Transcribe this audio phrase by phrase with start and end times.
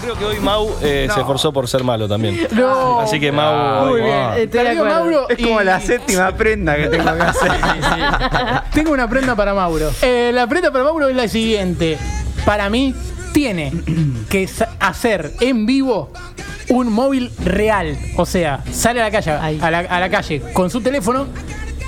[0.00, 2.46] Pero creo que hoy Mau eh, se esforzó por ser malo también.
[2.52, 3.00] No.
[3.00, 3.86] Así que Mau.
[3.86, 4.16] Muy hoy- bien.
[4.16, 4.94] Estoy de Perdió acuerdo.
[5.00, 7.52] Mauro Es como y- la séptima prenda que tengo que hacer.
[8.72, 9.90] Tengo una prenda para Mauro.
[10.02, 11.98] Eh, la prenda para Mauro es la siguiente.
[12.44, 12.94] Para mí,
[13.32, 13.72] tiene
[14.28, 16.10] que sa- hacer en vivo
[16.68, 17.96] un móvil real.
[18.16, 19.58] O sea, sale a la calle, Ay.
[19.62, 21.26] a la, a la calle con su teléfono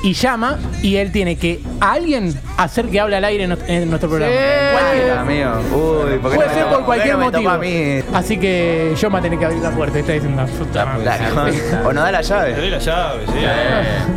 [0.03, 3.69] y llama y él tiene que a alguien hacer que hable al aire en, nuestro-
[3.73, 4.33] en nuestro programa.
[4.73, 5.21] Cualquiera.
[5.21, 5.51] Amigo.
[5.73, 7.51] Uy, ¿por qué Puede no ser por cualquier por qué no me motivo.
[7.51, 8.01] a mí?
[8.15, 9.99] Así que yo me voy a tener que abrir la puerta.
[9.99, 11.05] Está diciendo puta madre.
[11.05, 12.55] La- O no da la Te llave.
[12.55, 13.33] doy la llave, sí.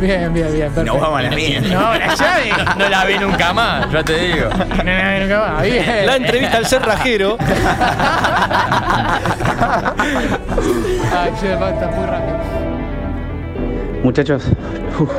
[0.00, 0.72] Bien, bien, bien.
[0.72, 0.84] Perfecto.
[0.84, 1.60] No vamos a la mía.
[1.62, 2.52] No, la llave.
[2.78, 4.48] No la vi nunca más, ya te digo.
[4.50, 5.62] No, no, no, nunca más.
[5.64, 6.06] Bien.
[6.06, 7.36] La entrevista al cerrajero.
[11.12, 12.38] Ay, che, basta, muy rápido.
[14.02, 14.42] Muchachos,
[14.98, 15.10] uf.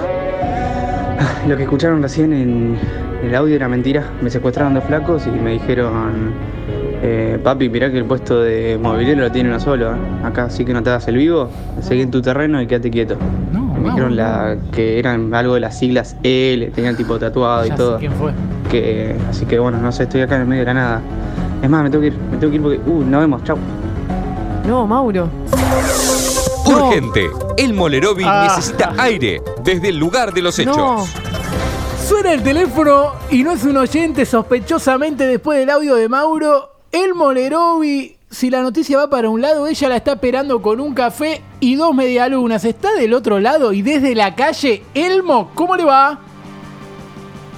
[1.48, 2.78] Lo que escucharon recién en
[3.24, 4.04] el audio era mentira.
[4.22, 6.34] Me secuestraron dos flacos y me dijeron,
[7.02, 9.92] eh, papi, mirá que el puesto de movilero lo tiene uno solo.
[9.92, 9.98] ¿eh?
[10.24, 11.50] Acá sí que no te hagas el vivo,
[11.82, 13.18] seguí en tu terreno y quédate quieto.
[13.52, 17.70] No, Me dijeron la, que eran algo de las siglas L, tenían tipo tatuado y
[17.70, 18.00] sé todo.
[18.00, 18.32] quién fue.
[18.70, 21.02] Que, así que bueno, no sé, estoy acá en el medio de la nada.
[21.62, 23.58] Es más, me tengo que ir, me tengo que ir porque, uh, nos vemos, chau.
[24.68, 25.30] No, Mauro.
[26.88, 27.30] Urgente.
[27.58, 28.48] El Molerovi Ah.
[28.56, 30.76] necesita aire desde el lugar de los hechos.
[30.78, 31.06] No.
[32.08, 36.70] Suena el teléfono y no es un oyente sospechosamente después del audio de Mauro.
[36.92, 40.94] El Molerovi, si la noticia va para un lado, ella la está esperando con un
[40.94, 42.66] café y dos medialunas.
[42.66, 44.84] Está del otro lado y desde la calle.
[44.94, 46.20] Elmo, ¿cómo le va?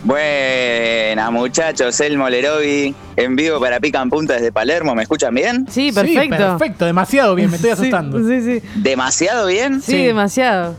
[0.03, 4.93] Buena, muchachos, el Molerovi en vivo para Pican Punta desde Palermo.
[4.95, 5.65] ¿Me escuchan bien?
[5.69, 6.21] Sí, perfecto.
[6.21, 8.19] Sí, perfecto, demasiado bien, me estoy asustando.
[8.19, 8.67] Sí, sí, sí.
[8.75, 9.81] ¿Demasiado bien?
[9.81, 10.03] Sí, Sí.
[10.05, 10.75] demasiado.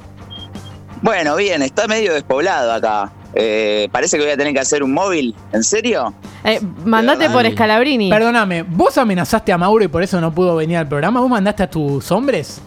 [1.03, 3.13] Bueno, bien, está medio despoblado acá.
[3.35, 5.35] Eh, parece que voy a tener que hacer un móvil.
[5.53, 6.15] ¿En serio?
[6.43, 8.09] Eh, mandate por Scalabrini.
[8.11, 11.21] Perdóname, ¿vos amenazaste a Mauro y por eso no pudo venir al programa?
[11.21, 12.61] ¿Vos mandaste a tus hombres?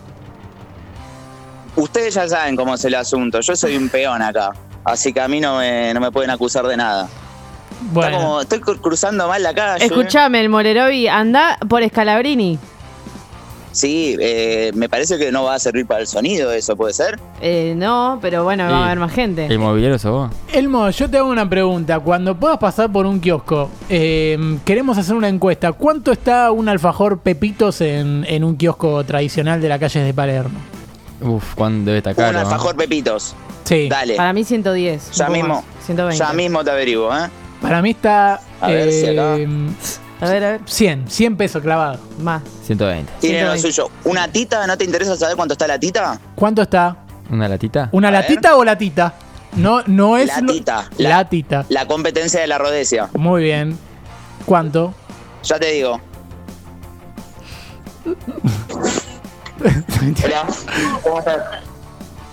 [1.75, 3.39] Ustedes ya saben cómo es el asunto.
[3.41, 4.51] Yo soy un peón acá.
[4.83, 7.07] Así que a mí no me, no me pueden acusar de nada.
[7.91, 9.85] Bueno, como, estoy cru- cruzando mal la calle.
[9.85, 12.59] Escuchame, el Molerovi, anda por Scalabrini.
[13.71, 17.19] Sí, eh, me parece que no va a servir para el sonido eso, ¿puede ser?
[17.39, 18.71] Eh, no, pero bueno, Sí.
[18.73, 19.45] va a haber más gente.
[19.45, 20.31] ¿El mobiliario sos vos?
[20.51, 21.99] Elmo, yo te hago una pregunta.
[21.99, 25.71] Cuando puedas pasar por un kiosco, eh, queremos hacer una encuesta.
[25.71, 30.59] ¿Cuánto está un alfajor Pepitos en, en un kiosco tradicional de la calle de Palermo?
[31.21, 32.33] Uf, ¿cuándo debe estar Un caro?
[32.33, 32.39] ¿no?
[32.39, 33.35] alfajor Pepitos.
[33.65, 33.87] Sí.
[33.87, 34.15] Dale.
[34.15, 35.11] Para mí 110.
[35.11, 35.47] Ya un mismo.
[35.55, 36.17] más, 120.
[36.17, 37.29] Ya mismo te averiguo, ¿eh?
[37.61, 39.35] Para mí está A ver si acá.
[39.37, 39.47] eh,
[40.21, 40.61] A ver, a ver.
[40.65, 41.99] 100, 100 pesos clavado.
[42.21, 42.41] Más.
[42.63, 43.11] 120.
[43.19, 43.61] Tiene lo 120.
[43.71, 43.91] suyo.
[44.05, 44.65] ¿Una tita?
[44.67, 46.19] ¿No te interesa saber cuánto está la tita?
[46.35, 46.97] ¿Cuánto está?
[47.29, 47.89] ¿Una latita?
[47.91, 48.21] ¿Una A ver.
[48.21, 49.13] latita o latita?
[49.55, 50.27] No, no es.
[50.27, 50.89] Latita.
[50.97, 51.09] La...
[51.09, 51.65] La- Latita.
[51.69, 53.09] La competencia de la rodecia.
[53.13, 53.77] Muy bien.
[54.45, 54.93] ¿Cuánto?
[55.43, 55.99] Ya te digo.
[60.23, 60.45] Hola.
[61.03, 61.37] ¿Cómo estás?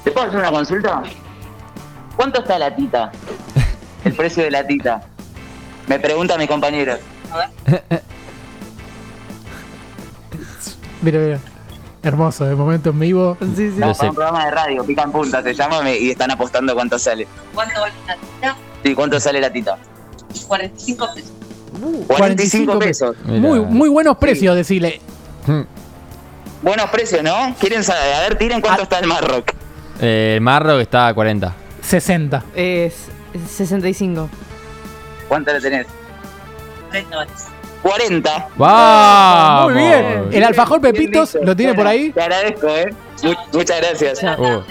[0.04, 1.02] ¿Te puedo hacer una consulta?
[2.16, 3.10] ¿Cuánto está la tita?
[4.04, 5.02] El precio de la tita.
[5.86, 6.96] Me pregunta mi compañero.
[11.02, 11.38] Mira, mira.
[12.02, 13.36] Hermoso, de momento en vivo.
[13.40, 13.74] Sí, sí.
[13.76, 17.26] No, para un programa de radio, pican punta, se llama y están apostando cuánto sale.
[17.54, 18.56] ¿Cuánto vale la tita?
[18.84, 19.76] Sí, ¿cuánto sale la tita?
[20.46, 21.32] 45 pesos.
[22.06, 23.16] 45 pesos.
[23.24, 23.40] Mira.
[23.40, 25.00] Muy, muy buenos precios, decirle.
[25.46, 25.62] Hmm.
[26.62, 27.54] Buenos precios, ¿no?
[27.58, 28.14] ¿Quieren saber?
[28.14, 28.84] A ver, tiren cuánto Ah.
[28.84, 29.52] está el Marrock.
[30.00, 31.54] Eh, el marro que está a 40.
[31.82, 32.44] 60.
[32.54, 32.94] Es
[33.56, 34.28] 65.
[35.28, 35.86] ¿Cuánto le tenés?
[36.90, 37.46] 30 dólares.
[37.82, 38.48] 40.
[38.56, 39.72] ¡Vamos!
[39.72, 40.28] Muy bien.
[40.32, 41.36] El alfajor Pepitos.
[41.42, 42.10] ¿lo tiene por ahí?
[42.10, 42.94] Te agradezco, ¿eh?
[43.22, 44.22] Mu- muchas gracias.
[44.38, 44.62] Uh,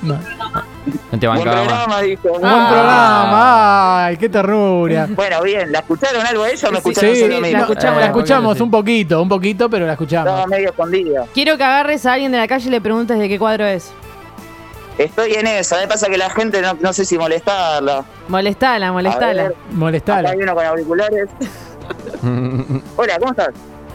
[0.00, 0.14] No.
[0.14, 1.66] no te Buen bancaba más.
[1.66, 2.28] programa, dijo.
[2.28, 4.04] Buen programa.
[4.06, 5.08] Ay, qué ternura.
[5.10, 5.72] Bueno, bien.
[5.72, 7.50] ¿La escucharon algo a ella o me Sí, escucharon Sí, solo a mí?
[7.52, 10.46] la escuchamos, la Eh, escuchamos un poquito, un poquito, pero la Estaba escuchamos.
[10.48, 11.24] medio escondida.
[11.34, 13.90] Quiero que agarres a alguien de la calle y le preguntes de qué cuadro es.
[14.98, 15.76] Estoy en esa.
[15.78, 18.04] Me pasa que la gente no, no sé si molestarla.
[18.28, 19.42] Molestala, molestala.
[19.44, 20.30] ver, acá Molestala.
[20.30, 21.28] hay uno con auriculares.
[22.96, 23.50] Hola, ¿cómo estás?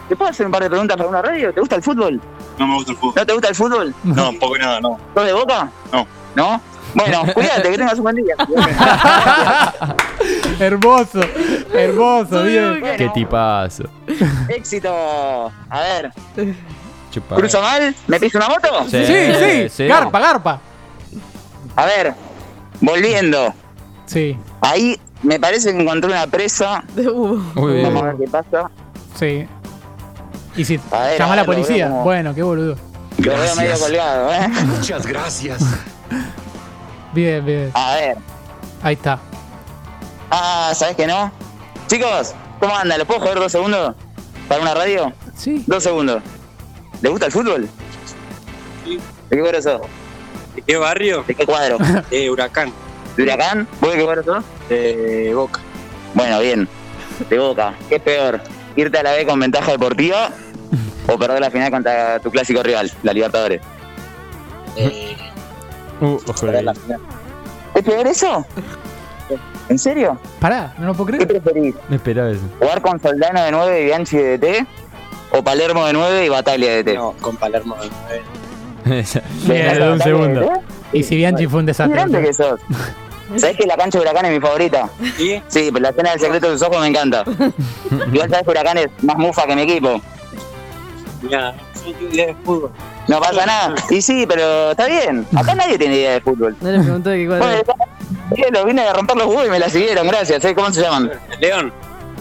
[0.08, 1.54] ¿Te puedo hacer un par de preguntas para una radio?
[1.54, 2.22] ¿Te gusta el fútbol?
[2.58, 3.14] No me gusta el fútbol.
[3.18, 3.96] ¿No te gusta el fútbol?
[4.04, 4.98] No, poco y nada, no.
[5.14, 5.70] ¿Sos de boca?
[5.92, 6.08] No.
[6.36, 6.62] ¿No?
[6.94, 8.36] Bueno, cuídate, que tengas un buen día.
[10.60, 11.20] hermoso,
[11.74, 12.82] hermoso, bien.
[12.98, 13.84] Qué tipazo.
[14.50, 15.52] Éxito.
[15.70, 16.12] A ver,
[17.12, 17.36] Chupa.
[17.36, 17.94] ¿cruzo mal?
[18.08, 18.86] ¿Me piso una moto?
[18.90, 20.60] Sí, sí, garpa, garpa.
[21.76, 22.14] A ver,
[22.82, 23.54] volviendo.
[24.06, 26.84] Sí, Ahí me parece que encontré una presa.
[26.98, 27.86] Uh, Muy bien.
[27.86, 28.70] Vamos a ver qué pasa.
[29.18, 29.48] sí.
[30.56, 31.88] Y si A ver, llama a a la policía.
[31.90, 32.76] como- Bueno, qué boludo.
[33.18, 34.48] Lo veo medio colgado, ¿eh?
[34.66, 35.64] Muchas gracias.
[37.14, 37.72] Bien, bien.
[37.74, 38.18] A ver.
[38.82, 39.20] Ahí está.
[40.32, 41.32] Ah, ¿sabes que no?
[41.88, 42.98] Chicos, ¿cómo andan?
[43.00, 43.96] ¿Lo puedo joder dos segundos?
[44.48, 45.14] ¿Para una radio?
[45.36, 45.64] Sí.
[45.68, 46.22] Dos segundos.
[47.02, 47.70] ¿Le gusta el fútbol?
[48.84, 49.00] Sí.
[49.30, 49.82] ¿De qué sos?
[50.56, 51.24] ¿De qué barrio?
[51.28, 51.78] ¿De qué cuadro?
[52.10, 52.72] De Huracán.
[53.18, 53.68] ¿De Huracán?
[53.80, 54.44] ¿Vos de qué cuadro sos?
[54.70, 55.60] De Boca.
[56.14, 56.68] Bueno, bien.
[57.30, 57.74] De Boca.
[57.90, 58.42] ¿Qué es peor?
[58.76, 60.30] ¿Irte a la B con ventaja deportiva
[61.08, 63.62] o perder la final contra tu clásico rival, la Libertadores?
[64.76, 65.16] Eh,
[66.02, 66.20] uh,
[67.76, 68.46] ¿Es peor eso?
[69.70, 70.20] ¿En serio?
[70.40, 71.28] Pará, no lo puedo creer.
[71.28, 71.76] ¿Qué preferís?
[71.90, 72.42] Me esperaba eso.
[72.60, 74.68] ¿Jugar con Soldano de 9 y Bianchi de DT?
[75.32, 76.96] ¿O Palermo de 9 y Batalla de DT?
[76.96, 78.22] No, con Palermo de 9.
[79.92, 80.42] Un segundo.
[80.42, 80.62] ¿eh?
[80.94, 81.96] Y si Bianchi fue un desastre.
[81.96, 82.60] grande que sos.
[83.38, 84.90] ¿Sabés que la cancha de Huracán es mi favorita?
[85.18, 85.42] ¿Sí?
[85.48, 87.24] Sí, la escena del secreto de sus ojos me encanta.
[88.12, 90.02] Igual sabés que Huracán es más mufa que mi equipo.
[91.30, 91.56] Ya,
[92.12, 92.72] idea de fútbol.
[93.08, 93.76] No pasa nada.
[93.90, 95.26] Y sí, pero está bien.
[95.36, 96.56] Acá nadie tiene idea de fútbol.
[96.62, 97.64] No le pregunto de qué cuadro.
[98.30, 100.44] Bueno, vine a romper los huevos y me la siguieron, gracias.
[100.46, 100.54] ¿eh?
[100.54, 101.12] ¿Cómo se llaman?
[101.40, 101.74] León.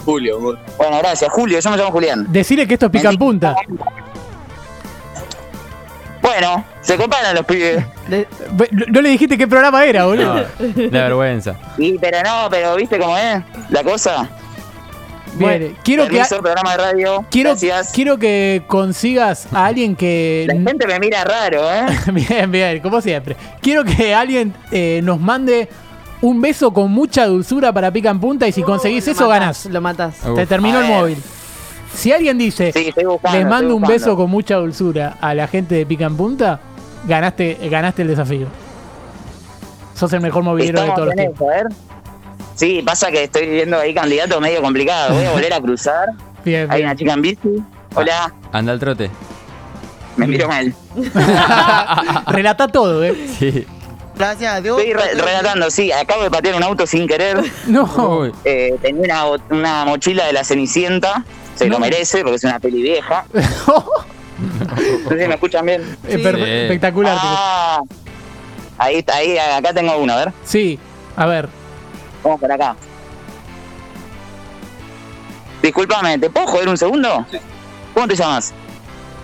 [0.05, 0.39] Julio.
[0.77, 1.31] Bueno, gracias.
[1.31, 2.27] Julio, yo me llamo Julián.
[2.29, 3.55] Decirle que esto pica en punta.
[6.33, 7.85] Bueno, se comparan los pibes.
[8.89, 10.33] No le dijiste qué programa era, boludo.
[10.35, 11.55] No, da vergüenza.
[11.77, 14.27] Sí, pero no, pero ¿viste cómo es la cosa?
[15.35, 17.25] Bien, quiero que, Permiso, programa de radio.
[17.29, 17.91] quiero, Gracias.
[17.91, 20.45] quiero que consigas a alguien que.
[20.47, 21.85] La gente me mira raro, ¿eh?
[22.11, 23.35] Bien, bien, como siempre.
[23.61, 25.69] Quiero que alguien eh, nos mande
[26.21, 29.39] un beso con mucha dulzura para pica en punta y si conseguís Lo eso matás,
[29.39, 29.65] ganás.
[29.65, 30.15] Lo matas.
[30.35, 31.17] Te terminó el móvil.
[31.93, 33.37] Si alguien dice, Sí, buscando.
[33.37, 36.59] les mando un beso con mucha dulzura a la gente de pica en punta,
[37.07, 38.47] ganaste, ganaste el desafío.
[39.95, 41.47] Sos el mejor movilero de todos los tiempos.
[41.47, 41.67] ver.
[42.55, 45.15] Sí, pasa que estoy viendo ahí candidatos medio complicados.
[45.15, 46.09] Voy a volver a cruzar.
[46.43, 46.89] Bien, Hay bien.
[46.89, 47.63] una chica en bici.
[47.95, 49.09] Hola, Anda al trote.
[50.17, 50.73] me miro mal.
[52.27, 53.15] Relata todo, ¿eh?
[53.39, 53.65] Sí.
[54.17, 54.77] Gracias a Dios.
[54.79, 57.37] Estoy re- relatando, sí, acabo de patear un auto sin querer.
[57.67, 58.25] No.
[58.45, 61.23] Eh, tenía una mochila de la Cenicienta.
[61.55, 63.25] Se lo merece porque es una peli vieja.
[65.03, 65.97] No sé si me escuchan bien.
[66.07, 66.15] Sí.
[66.15, 67.15] Espectacular.
[67.17, 67.79] Ah,
[68.77, 70.33] ahí está, ahí, acá tengo uno, a ver.
[70.43, 70.79] Sí,
[71.15, 71.47] a ver.
[72.23, 72.75] Vamos por acá.
[75.61, 77.25] Disculpame, ¿te puedo joder un segundo?
[77.93, 78.53] ¿Cómo te llamas?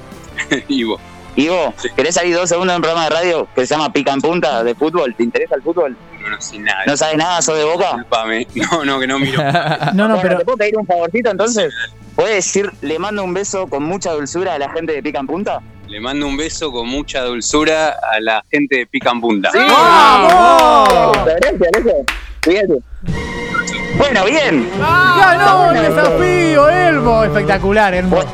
[0.70, 1.00] Ivo.
[1.36, 4.22] Ivo, ¿querés salir dos segundos en un programa de radio que se llama Pica en
[4.22, 5.14] Punta de fútbol?
[5.16, 5.98] ¿Te interesa el fútbol?
[6.22, 6.84] No, no sé nada.
[6.86, 7.42] ¿No sabes nada?
[7.42, 7.86] ¿Sos de boca?
[7.94, 8.48] Disculpame.
[8.56, 9.42] No, no, que no miro.
[9.94, 11.74] No, no, Bueno, pero ¿Te puedo pedir un favorcito entonces?
[12.20, 15.28] ¿Puedes decir, le mando un beso con mucha dulzura a la gente de Pica en
[15.28, 15.62] Punta?
[15.88, 19.50] Le mando un beso con mucha dulzura a la gente de Pica en Punta.
[19.56, 21.18] ¡Vamos!
[21.24, 22.04] Gracias, loco.
[22.42, 22.74] Fíjate.
[23.98, 24.70] Bueno, bien.
[24.78, 27.24] ¡Ganó el desafío, Elmo!
[27.24, 28.28] Espectacular, hermoso.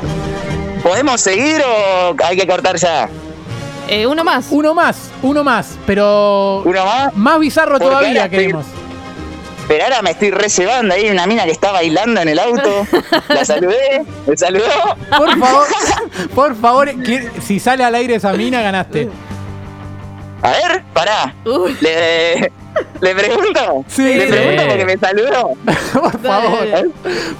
[0.82, 3.08] ¿Podemos seguir o hay que cortar ya?
[3.86, 4.48] Eh, uno más.
[4.50, 7.14] Uno más, uno más, pero ¿Uno más?
[7.14, 8.66] más bizarro todavía queremos.
[9.68, 12.86] Pero ahora me estoy recebando ahí una mina que está bailando en el auto.
[13.28, 14.64] La saludé, me saludó.
[15.16, 15.66] Por favor,
[16.34, 19.08] por favor, que- si sale al aire esa mina, ganaste.
[20.42, 21.34] A ver, pará.
[21.44, 21.76] Uy.
[21.80, 22.52] Le,
[23.00, 23.84] le pregunto.
[23.88, 24.04] Sí.
[24.14, 24.68] Le pregunto Sí.
[24.68, 25.50] porque me saludó.
[25.94, 26.90] Por favor, Dale.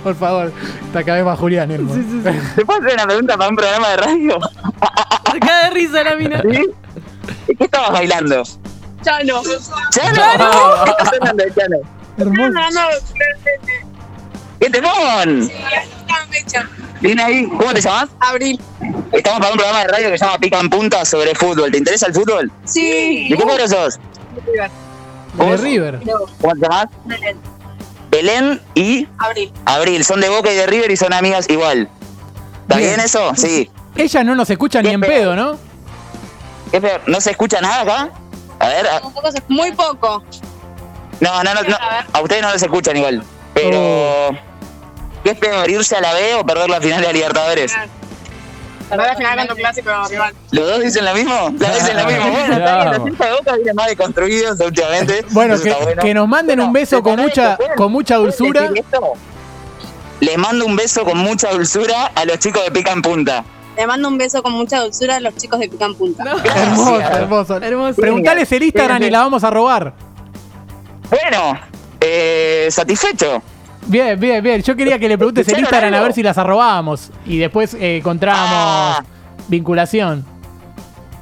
[0.03, 0.53] por favor.
[0.93, 1.95] Te acabé más Julián, Elmo.
[2.57, 4.39] ¿Te puedo hacer una pregunta para un programa de radio?
[4.81, 6.43] Acá de risa la mina.
[6.51, 6.65] ¿Sí?
[7.59, 8.43] ¿Qué estabas bailando?
[9.03, 9.43] Chano.
[9.91, 10.23] ¿Chano?
[10.85, 11.77] ¿Qué estás hablando de Chano?
[12.19, 12.51] Hermoso.
[12.51, 12.81] No, no,
[14.61, 15.51] ¿Qué temón?
[17.01, 17.47] Viene ahí.
[17.47, 18.09] ¿Cómo te llamas?
[18.21, 18.61] Abril.
[19.13, 21.71] Estamos para un programa de radio que se llama Pica en Punta sobre fútbol.
[21.71, 22.51] ¿Te interesa el fútbol?
[22.65, 23.29] Sí.
[23.29, 23.99] ¿De qué cuadro sos?
[25.39, 26.01] De River.
[26.41, 26.87] ¿Cómo te llamas?
[28.11, 29.53] Belén y Abril.
[29.67, 30.05] Abril.
[30.05, 31.89] Son de Boca y de River y son amigas igual.
[32.63, 32.91] ¿Está Bien.
[32.95, 33.33] bien, eso?
[33.37, 33.71] Sí.
[33.95, 35.59] Ella no nos escucha ni en pedo, ¿no?
[36.71, 37.03] ¿Qué peor?
[37.07, 38.11] ¿No se escucha nada acá?
[38.59, 38.87] A ver.
[38.89, 39.03] a-
[39.49, 40.23] Muy poco.
[41.21, 41.77] No, no, no, no.
[42.13, 43.23] A ustedes no les escuchan igual.
[43.55, 43.79] Pero.
[43.79, 44.31] Oh.
[45.25, 47.73] ¿Qué es peor, irse a la B o perder la final de la Libertadores?
[48.89, 50.35] Perder la final clásico rival.
[50.53, 51.35] ¿Los dos dicen lo mismo?
[51.51, 52.31] ¿Los dos dicen lo mismo?
[52.31, 53.09] Bueno, está bien, los Bravo.
[53.09, 55.25] hinchas de Boca vienen más deconstruidos últimamente.
[55.31, 56.03] Bueno, que, bueno.
[56.03, 58.71] que nos manden un beso con mucha, ¿pueden- con mucha dulzura.
[60.21, 63.45] Les mando un beso con mucha dulzura a los chicos de Pica en Punta.
[63.77, 66.25] Le mando un beso con mucha dulzura a los chicos de Pican Punta.
[66.45, 67.57] Hermoso, hermoso.
[67.57, 68.01] Hermoso.
[68.01, 69.93] Preguntales el Instagram y la vamos a robar.
[71.11, 71.59] Bueno,
[72.01, 73.43] eh, satisfecho.
[73.87, 74.63] Bien, bien, bien.
[74.63, 77.11] Yo quería que le preguntes el ¿Escucharon Instagram a ver si las arrobábamos.
[77.25, 79.05] Y después eh, encontrábamos Ah.
[79.49, 80.25] vinculación.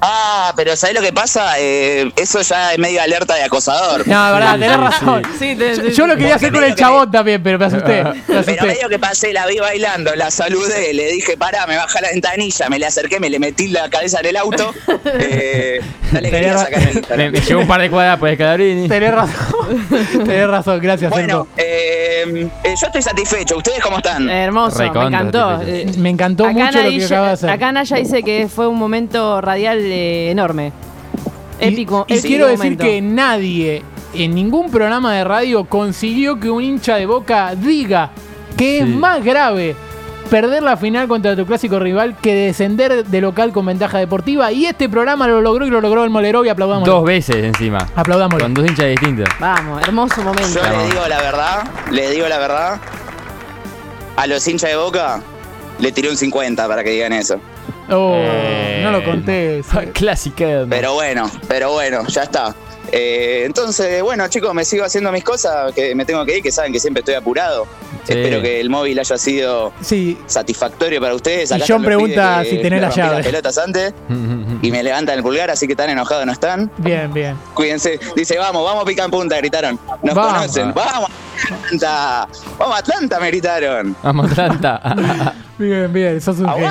[0.06, 1.54] Ah, pero ¿sabés lo que pasa?
[1.58, 4.06] Eh, eso ya es medio alerta de acosador.
[4.06, 5.22] No, verdad, tenés sí, razón.
[5.38, 8.04] Sí, te- Yo, te- yo lo quería hacer con el chabón también, pero me asusté.
[8.28, 12.00] Me Pero medio que pasé, la vi bailando, la saludé, le dije, pará, me baja
[12.02, 14.74] la ventanilla, me le acerqué, me le metí la cabeza en el auto.
[15.06, 15.80] Eh,
[16.12, 18.36] no le quería sacar el Me, me llegó un par de cuadras por el.
[18.88, 19.86] Tenés razón.
[20.24, 21.46] tenés razón, gracias, Bueno.
[22.24, 23.56] Eh, yo estoy satisfecho.
[23.58, 24.28] ¿Ustedes cómo están?
[24.28, 25.60] Hermoso, me encantó.
[25.62, 27.50] Eh, Me encantó acá mucho lo que Naya- acaba de hacer.
[27.50, 30.72] Acá Naya dice que fue un momento radial eh, enorme.
[31.60, 32.04] Y- Épico.
[32.08, 32.84] Y, épico quiero decir momento.
[32.84, 33.82] que nadie
[34.14, 38.10] en ningún programa de radio consiguió que un hincha de boca diga
[38.56, 39.74] que es más grave
[40.30, 44.50] perder la final contra tu clásico rival que descender de local con ventaja deportiva.
[44.52, 46.92] Y este programa lo logró y lo logró el Molero y aplaudámoslo.
[46.92, 47.86] Dos veces encima.
[47.94, 48.44] Aplaudámoslo.
[48.44, 49.28] Con dos hinchas distintos.
[49.38, 50.60] Vamos, hermoso momento.
[50.60, 52.80] Yo le digo la verdad, le digo la verdad.
[54.16, 55.20] A los hinchas de boca
[55.78, 57.40] le tiré un 50 para que digan eso.
[57.90, 59.62] Oh, Eh, no lo conté.
[59.92, 60.64] Clásica.
[60.68, 62.54] Pero bueno, pero bueno, ya está.
[62.92, 66.52] Eh, entonces, bueno, chicos, me sigo haciendo mis cosas, que me tengo que ir, que
[66.52, 67.66] saben que siempre estoy apurado.
[68.04, 68.12] Sí.
[68.12, 71.50] Espero que el móvil haya sido Sí, satisfactorio para ustedes.
[71.50, 73.16] Y Acá John están los pregunta si tenés la llave.
[73.16, 73.94] las pelotas antes
[74.62, 76.70] y me levantan el pulgar, así que tan enojados no están.
[76.78, 77.36] bien, bien.
[77.54, 77.98] Cuídense.
[78.14, 79.78] Dice, vamos, vamos, pica en punta, gritaron.
[80.02, 80.34] Nos Vamos.
[80.34, 80.74] conocen.
[80.74, 81.10] Vamos,
[81.50, 82.28] Atlanta.
[82.58, 83.96] Vamos, Atlanta, me gritaron.
[84.02, 85.34] Vamos, Atlanta.
[85.58, 86.70] Bien, bien, sos un genio.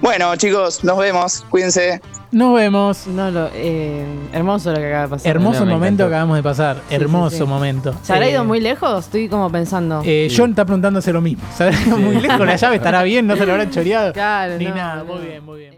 [0.00, 1.44] Bueno, chicos, nos vemos.
[1.48, 2.00] Cuídense.
[2.32, 3.06] Nos vemos.
[3.08, 5.30] No, lo, eh, hermoso lo que acaba de pasar.
[5.30, 6.78] Hermoso No, me momento acabamos de pasar.
[6.88, 7.42] Hermoso sí.
[7.44, 7.94] momento.
[8.02, 9.04] ¿Se habrá Eh, ido muy lejos?
[9.04, 10.00] Estoy como pensando.
[10.04, 11.44] Eh, John está preguntándose lo mismo.
[11.54, 12.46] ¿Se habrá ido muy lejos?
[12.46, 14.12] La llave estará bien, no se lo habrán choreado.
[14.14, 14.96] Claro, Ni no, nada.
[15.04, 15.04] no.
[15.14, 15.70] Muy bien, muy bien.